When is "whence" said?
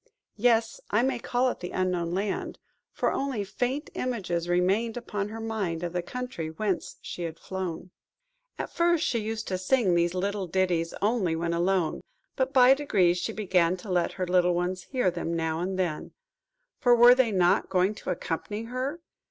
6.49-6.95